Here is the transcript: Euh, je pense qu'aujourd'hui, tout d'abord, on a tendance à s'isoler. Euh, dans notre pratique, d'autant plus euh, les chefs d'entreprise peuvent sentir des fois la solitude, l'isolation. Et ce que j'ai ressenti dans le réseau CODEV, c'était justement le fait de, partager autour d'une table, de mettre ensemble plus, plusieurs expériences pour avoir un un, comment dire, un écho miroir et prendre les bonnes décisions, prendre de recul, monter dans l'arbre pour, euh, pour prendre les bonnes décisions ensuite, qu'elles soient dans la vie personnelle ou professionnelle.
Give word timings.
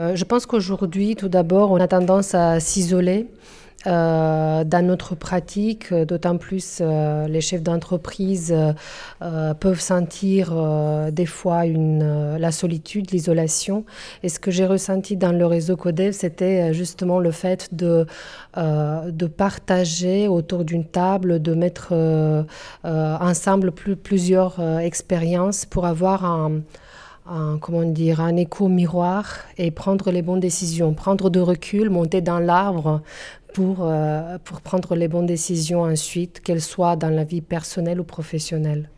Euh, 0.00 0.16
je 0.16 0.24
pense 0.24 0.44
qu'aujourd'hui, 0.44 1.14
tout 1.14 1.28
d'abord, 1.28 1.70
on 1.70 1.76
a 1.76 1.86
tendance 1.86 2.34
à 2.34 2.58
s'isoler. 2.58 3.28
Euh, 3.86 4.64
dans 4.64 4.84
notre 4.84 5.14
pratique, 5.14 5.92
d'autant 5.92 6.38
plus 6.38 6.78
euh, 6.80 7.28
les 7.28 7.42
chefs 7.42 7.62
d'entreprise 7.62 8.56
peuvent 9.60 9.80
sentir 9.80 10.54
des 11.12 11.26
fois 11.26 11.64
la 11.66 12.50
solitude, 12.50 13.10
l'isolation. 13.10 13.84
Et 14.22 14.30
ce 14.30 14.40
que 14.40 14.50
j'ai 14.50 14.66
ressenti 14.66 15.16
dans 15.16 15.32
le 15.32 15.44
réseau 15.46 15.76
CODEV, 15.76 16.12
c'était 16.12 16.72
justement 16.72 17.20
le 17.20 17.30
fait 17.30 17.74
de, 17.74 18.06
partager 19.36 20.28
autour 20.28 20.64
d'une 20.64 20.86
table, 20.86 21.42
de 21.42 21.54
mettre 21.54 21.92
ensemble 22.84 23.70
plus, 23.70 23.96
plusieurs 23.96 24.60
expériences 24.80 25.66
pour 25.66 25.84
avoir 25.84 26.24
un 26.24 26.62
un, 27.26 27.58
comment 27.58 27.84
dire, 27.84 28.20
un 28.20 28.36
écho 28.36 28.68
miroir 28.68 29.40
et 29.56 29.70
prendre 29.70 30.10
les 30.10 30.22
bonnes 30.22 30.40
décisions, 30.40 30.94
prendre 30.94 31.30
de 31.30 31.40
recul, 31.40 31.90
monter 31.90 32.20
dans 32.20 32.38
l'arbre 32.38 33.02
pour, 33.54 33.78
euh, 33.80 34.38
pour 34.44 34.60
prendre 34.60 34.94
les 34.94 35.08
bonnes 35.08 35.26
décisions 35.26 35.82
ensuite, 35.82 36.40
qu'elles 36.40 36.60
soient 36.60 36.96
dans 36.96 37.10
la 37.10 37.24
vie 37.24 37.40
personnelle 37.40 38.00
ou 38.00 38.04
professionnelle. 38.04 38.90